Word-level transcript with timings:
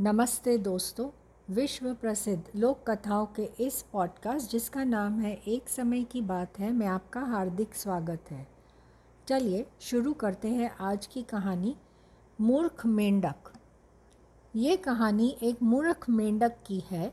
नमस्ते 0.00 0.56
दोस्तों, 0.58 1.08
विश्व 1.48 1.92
प्रसिद्ध 1.94 2.42
लोक 2.56 2.82
कथाओं 2.90 3.26
के 3.26 3.42
इस 3.60 3.80
पॉडकास्ट 3.92 4.50
जिसका 4.50 4.82
नाम 4.84 5.18
है 5.20 5.32
एक 5.48 5.68
समय 5.68 6.02
की 6.04 6.20
बात 6.20 6.58
है, 6.58 6.72
मैं 6.72 6.86
आपका 6.86 7.20
हार्दिक 7.20 7.74
स्वागत 7.74 8.30
है। 8.30 8.46
चलिए 9.28 9.64
शुरू 9.80 10.12
करते 10.12 10.48
हैं 10.48 10.70
आज 10.80 11.06
की 11.06 11.22
कहानी, 11.22 11.74
मूर्ख 12.40 12.86
मेंढक। 12.86 13.52
ये 14.56 14.76
कहानी 14.76 15.36
एक 15.42 15.62
मूर्ख 15.62 16.08
मेंढक 16.10 16.58
की 16.66 16.82
है। 16.90 17.12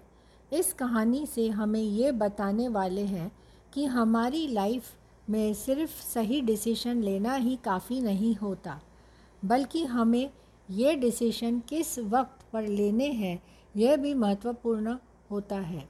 इस 0.54 0.74
कहानी 0.74 1.26
से 1.26 1.50
हमें 1.50 1.82
ये 1.82 2.12
बताने 2.12 2.68
वाले 2.68 3.06
हैं 3.06 3.32
कि 3.74 3.86
हमारी 3.86 4.48
लाइफ 4.48 4.94
में 5.30 5.54
सिर्फ़ 5.54 6.02
सही 6.04 6.42
डिसीज़न 6.42 7.02
लेना 7.02 7.36
ही 7.36 7.56
काफ़ी 7.56 8.02
नहीं 8.02 8.36
होता, 8.36 8.80
बल्कि 9.46 9.86
हमें 9.86 10.30
ये 10.70 10.94
डिसीशन 10.96 11.60
किस 11.70 11.98
वक्त 12.02 12.46
पर 12.54 12.68
लेने 12.68 13.08
हैं, 13.08 13.42
यह 13.76 13.96
भी 13.96 14.14
महत्वपूर्ण 14.16 14.96
होता 15.32 15.56
है। 15.58 15.88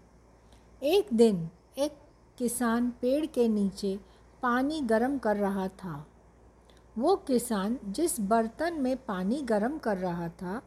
एक 0.82 1.08
दिन 1.14 1.50
एक 1.78 1.98
किसान 2.38 2.90
पेड़ 3.02 3.26
के 3.26 3.48
नीचे 3.50 3.98
पानी 4.44 4.82
गर्म 4.82 5.18
कर 5.18 5.38
रहा 5.38 5.68
था। 5.70 6.06
वो 6.96 7.16
किसान 7.28 7.78
जिस 7.88 8.20
बर्तन 8.22 8.82
में 8.82 8.96
पानी 9.06 9.42
गर्म 9.44 9.78
कर 9.78 9.98
रहा 9.98 10.28
था, 10.32 10.62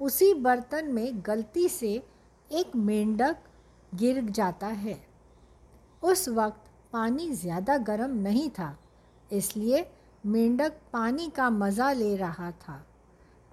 उसी 0.00 0.32
बर्तन 0.36 0.90
में 0.90 1.22
गलती 1.26 1.68
से 1.68 1.90
एक 2.50 2.76
मेंढक 2.76 3.36
गिर 3.92 4.20
जाता 4.30 4.66
है। 4.66 4.98
उस 6.02 6.28
वक्त 6.30 6.70
पानी 6.92 7.30
ज़्यादा 7.32 7.76
गर्म 7.80 8.16
नहीं 8.18 8.48
था, 8.50 8.76
इसलिए 9.30 9.86
मेंढक 10.24 10.72
पानी 10.92 11.28
का 11.28 11.50
मज़ा 11.50 11.92
ले 11.92 12.16
रहा 12.16 12.50
था। 12.52 12.84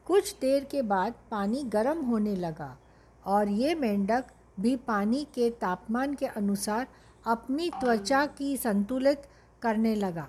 कुछ 0.10 0.34
देर 0.42 0.64
के 0.64 0.82
बाद 0.82 1.14
पानी 1.32 1.64
गर्म 1.64 2.00
होने 2.02 2.36
लगा 2.36 2.78
और 3.26 3.50
ये 3.50 3.74
मेंढक 3.76 4.32
भी 4.60 4.76
पानी 4.88 5.24
के 5.36 5.50
तापमान 5.62 6.14
के 6.14 6.26
अनुसार 6.26 6.88
अपनी 7.26 7.70
त्वचा 7.70 8.26
की 8.26 8.56
संतुलित 8.58 9.28
करने 9.62 9.94
लगा। 9.96 10.28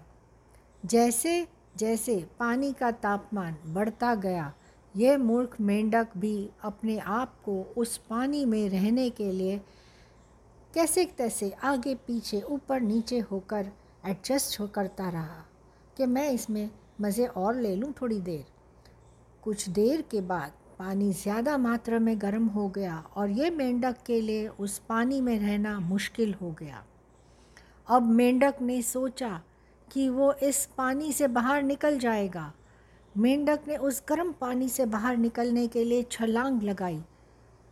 जैसे 0.84 1.46
जैसे 1.78 2.16
पानी 2.38 2.72
का 2.72 2.91
तापमान 2.91 3.56
बढ़ता 3.66 4.14
गया 4.14 4.52
यह 4.94 5.19
मूर्ख 5.19 5.56
मेंढक 5.60 6.16
भी 6.16 6.50
अपने 6.64 6.98
आप 6.98 7.34
को 7.44 7.60
उस 7.76 7.97
पानी 8.10 8.44
में 8.44 8.69
रहने 8.69 9.10
के 9.10 9.32
लिए 9.32 9.58
कैसे 10.74 11.04
तैसे 11.19 11.50
आगे, 11.64 11.94
पीछे, 11.94 12.41
ऊपर, 12.41 12.80
नीचे 12.80 13.19
होकर 13.20 13.72
एडजस्ट 14.06 14.60
हो 14.60 14.66
करता 14.66 15.08
रहा 15.10 15.44
कि 15.97 16.06
मैं 16.06 16.30
इसमें 16.30 16.69
मज़े 17.00 17.26
और 17.26 17.54
ले 17.56 17.76
लूँ 17.76 17.92
थोड़ी 17.92 18.20
देर। 18.20 18.44
कुछ 19.42 19.69
देर 19.69 20.02
के 20.10 20.20
बाद 20.20 20.52
पानी 20.78 21.12
ज़्यादा 21.12 21.56
मात्रा 21.58 21.98
में 21.98 22.20
गर्म 22.22 22.46
हो 22.46 22.69
गया 22.69 23.02
और 23.16 23.30
ये 23.30 23.50
मेंढक 23.50 23.97
के 24.06 24.20
लिए 24.20 24.47
उस 24.48 24.78
पानी 24.88 25.20
में 25.20 25.38
रहना 25.38 25.78
मुश्किल 25.80 26.34
हो 26.34 26.50
गया। 26.60 26.82
अब 27.88 28.10
मेंढक 28.10 28.60
ने 28.62 28.80
सोचा 28.82 29.41
कि 29.88 30.08
वो 30.08 30.32
इस 30.42 30.64
पानी 30.78 31.12
से 31.12 31.28
बाहर 31.28 31.62
निकल 31.62 31.98
जाएगा। 31.98 32.52
मेंढक 33.14 33.60
ने 33.69 33.77
उस 33.77 34.02
गर्म 34.08 34.32
पानी 34.32 34.69
से 34.69 34.86
बाहर 34.86 35.16
निकलने 35.16 35.66
के 35.66 35.84
लिए 35.84 36.02
छलांग 36.02 36.62
लगाई, 36.62 37.00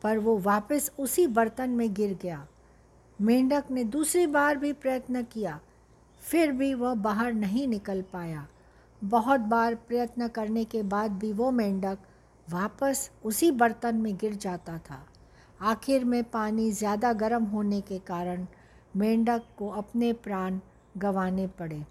पर 0.02 0.18
वो 0.18 0.36
वापस 0.38 0.90
उसी 0.98 1.26
बर्तन 1.28 1.70
में 1.70 1.92
गिर 1.94 2.18
गया। 2.22 2.46
मेंढक 3.18 3.70
ने 3.70 3.84
दूसरी 3.86 4.26
बार 4.28 4.56
भी 4.56 4.72
प्रयत्न 4.74 5.22
किया, 5.24 5.58
फिर 6.22 6.52
भी 6.52 6.72
वह 6.74 6.94
बाहर 6.96 7.32
नहीं 7.32 7.66
निकल 7.68 8.02
पाया। 8.12 8.46
बहुत 9.02 9.40
बार 9.40 9.74
प्रयत्न 9.88 10.28
करने 10.28 10.64
के 10.64 10.82
बाद 10.84 11.10
भी 11.18 11.32
वो 11.32 11.50
मेंढक 11.50 11.98
वापस 12.46 13.10
उसी 13.24 13.50
बर्तन 13.52 13.96
में 13.96 14.16
गिर 14.16 14.34
जाता 14.36 14.78
था। 14.80 15.04
आखिर 15.62 16.04
में 16.04 16.22
पानी 16.24 16.70
ज़्यादा 16.72 17.12
गर्म 17.12 17.44
होने 17.44 17.80
के 17.80 17.98
कारण 17.98 18.46
मेंढक 18.96 19.42
को 19.58 19.68
अपने 19.70 20.12
प्राण 20.12 20.58
गंवाने 20.96 21.46
पड़े। 21.58 21.82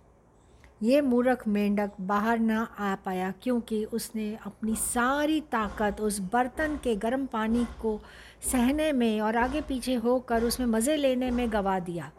ये 0.83 1.01
मूर्ख 1.01 1.47
मेंढक 1.47 1.91
बाहर 2.01 2.39
ना 2.39 2.61
आ 2.79 2.93
पाया 2.95 3.31
क्योंकि 3.43 3.83
उसने 3.85 4.27
अपनी 4.45 4.75
सारी 4.75 5.39
ताकत 5.51 6.01
उस 6.01 6.19
बर्तन 6.33 6.75
के 6.83 6.95
गर्म 6.95 7.25
पानी 7.25 7.65
को 7.81 7.99
सहने 8.51 8.91
में 8.93 9.19
और 9.21 9.37
आगे 9.37 9.61
पीछे 9.61 9.95
होकर 9.95 10.43
उसमें 10.43 10.67
मज़े 10.67 10.95
लेने 10.95 11.31
में 11.31 11.51
गवा 11.53 11.79
दिया। 11.79 12.11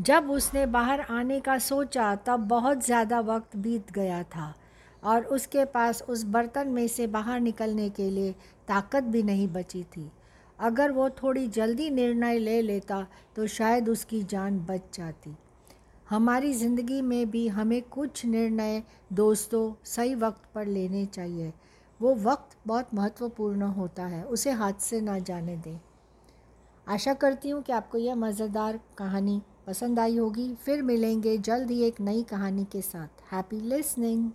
जब 0.00 0.30
उसने 0.30 0.64
बाहर 0.66 1.00
आने 1.00 1.38
का 1.40 1.58
सोचा, 1.58 2.14
तब 2.16 2.46
बहुत 2.48 2.84
ज़्यादा 2.84 3.18
वक्त 3.20 3.56
बीत 3.56 3.90
गया 3.92 4.22
था 4.26 4.54
और 5.02 5.24
उसके 5.26 5.64
पास 5.64 6.02
उस 6.02 6.24
बर्तन 6.26 6.68
में 6.68 6.86
से 6.88 7.06
बाहर 7.06 7.40
निकलने 7.40 7.88
के 7.90 8.08
लिए 8.10 8.32
ताकत 8.68 9.04
भी 9.04 9.22
नहीं 9.22 9.48
बची 9.48 9.82
थी। 9.86 10.10
अगर 10.58 10.92
वो 10.92 11.08
थोड़ी 11.12 11.46
जल्दी 11.48 11.90
निर्णय 11.90 12.38
ले 12.38 12.60
लेता 12.62 13.06
तो 13.36 13.46
शायद 13.48 13.88
उसकी 13.88 14.22
जान 14.22 14.58
बच 14.60 14.96
जाती। 14.96 15.34
हमारी 16.10 16.52
ज़िंदगी 16.54 17.00
में 17.02 17.30
भी 17.30 17.46
हमें 17.48 17.80
कुछ 17.82 18.24
निर्णय 18.26 18.82
दोस्तों 19.12 19.72
सही 19.86 20.14
वक्त 20.14 20.48
पर 20.54 20.66
लेने 20.66 21.04
चाहिए। 21.06 21.52
वो 22.00 22.14
वक्त 22.14 22.56
बहुत 22.66 22.94
महत्वपूर्ण 22.94 23.62
होता 23.62 24.06
है, 24.06 24.24
उसे 24.24 24.50
हाथ 24.52 24.80
से 24.80 25.00
ना 25.00 25.18
जाने 25.20 25.56
दें। 25.56 25.78
आशा 26.86 27.14
करती 27.14 27.50
हूँ 27.50 27.62
कि 27.62 27.72
आपको 27.72 27.98
यह 27.98 28.14
मज़ेदार 28.16 28.80
कहानी 28.98 29.40
पसंद 29.70 29.98
आई 29.98 30.16
होगी। 30.16 30.48
फिर 30.54 30.82
मिलेंगे 30.82 31.36
जल्द 31.38 31.70
ही 31.70 31.82
एक 31.82 32.00
नई 32.00 32.22
कहानी 32.22 32.64
के 32.64 32.80
साथ। 32.82 33.32
Happy 33.32 33.60
listening 33.60 34.30